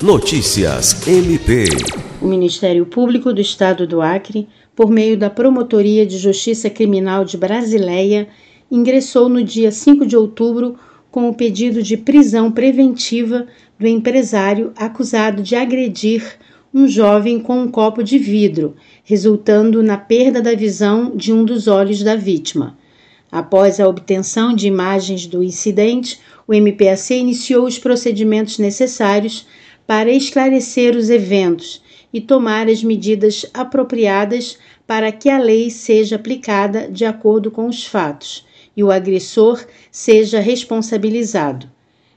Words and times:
Notícias 0.00 1.08
MP. 1.08 1.64
O 2.22 2.26
Ministério 2.28 2.86
Público 2.86 3.32
do 3.34 3.40
Estado 3.40 3.84
do 3.84 4.00
Acre, 4.00 4.48
por 4.76 4.88
meio 4.88 5.18
da 5.18 5.28
Promotoria 5.28 6.06
de 6.06 6.18
Justiça 6.18 6.70
Criminal 6.70 7.24
de 7.24 7.36
Brasileia, 7.36 8.28
ingressou 8.70 9.28
no 9.28 9.42
dia 9.42 9.72
5 9.72 10.06
de 10.06 10.16
outubro 10.16 10.76
com 11.10 11.28
o 11.28 11.34
pedido 11.34 11.82
de 11.82 11.96
prisão 11.96 12.48
preventiva 12.52 13.48
do 13.76 13.88
empresário 13.88 14.72
acusado 14.76 15.42
de 15.42 15.56
agredir 15.56 16.22
um 16.72 16.86
jovem 16.86 17.40
com 17.40 17.60
um 17.62 17.68
copo 17.68 18.00
de 18.00 18.18
vidro, 18.18 18.76
resultando 19.02 19.82
na 19.82 19.96
perda 19.96 20.40
da 20.40 20.54
visão 20.54 21.10
de 21.16 21.32
um 21.32 21.44
dos 21.44 21.66
olhos 21.66 22.04
da 22.04 22.14
vítima. 22.14 22.78
Após 23.32 23.80
a 23.80 23.88
obtenção 23.88 24.54
de 24.54 24.68
imagens 24.68 25.26
do 25.26 25.42
incidente, 25.42 26.20
o 26.46 26.54
MPAC 26.54 27.14
iniciou 27.14 27.66
os 27.66 27.80
procedimentos 27.80 28.58
necessários 28.58 29.44
para 29.88 30.12
esclarecer 30.12 30.94
os 30.94 31.08
eventos 31.08 31.82
e 32.12 32.20
tomar 32.20 32.68
as 32.68 32.84
medidas 32.84 33.46
apropriadas 33.54 34.58
para 34.86 35.10
que 35.10 35.30
a 35.30 35.38
lei 35.38 35.70
seja 35.70 36.16
aplicada 36.16 36.86
de 36.90 37.06
acordo 37.06 37.50
com 37.50 37.66
os 37.66 37.86
fatos 37.86 38.46
e 38.76 38.84
o 38.84 38.90
agressor 38.90 39.64
seja 39.90 40.40
responsabilizado. 40.40 41.70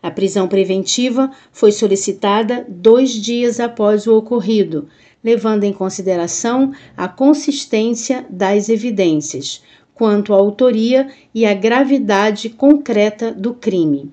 A 0.00 0.12
prisão 0.12 0.46
preventiva 0.46 1.28
foi 1.50 1.72
solicitada 1.72 2.64
dois 2.68 3.10
dias 3.10 3.58
após 3.58 4.06
o 4.06 4.16
ocorrido, 4.16 4.88
levando 5.24 5.64
em 5.64 5.72
consideração 5.72 6.72
a 6.96 7.08
consistência 7.08 8.24
das 8.30 8.68
evidências 8.68 9.60
quanto 9.92 10.32
à 10.32 10.36
autoria 10.36 11.08
e 11.34 11.44
à 11.44 11.52
gravidade 11.52 12.48
concreta 12.48 13.32
do 13.32 13.54
crime. 13.54 14.12